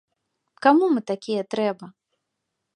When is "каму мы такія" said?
0.65-1.41